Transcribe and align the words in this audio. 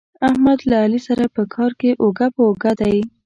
احمد 0.29 0.59
له 0.69 0.75
علي 0.83 0.99
سره 1.07 1.23
په 1.35 1.41
کار 1.55 1.71
کې 1.79 1.89
اوږه 2.01 2.27
په 2.35 2.41
اوږه 2.47 2.71
دی. 2.81 2.97